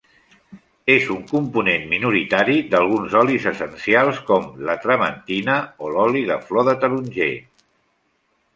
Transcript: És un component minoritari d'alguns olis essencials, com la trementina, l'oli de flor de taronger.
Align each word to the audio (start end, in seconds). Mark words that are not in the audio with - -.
És 0.93 1.09
un 1.15 1.19
component 1.31 1.83
minoritari 1.91 2.55
d'alguns 2.71 3.13
olis 3.21 3.45
essencials, 3.53 4.23
com 4.31 4.49
la 4.71 4.79
trementina, 4.87 5.61
l'oli 5.97 6.27
de 6.33 6.39
flor 6.49 6.69
de 6.71 6.75
taronger. 6.87 7.33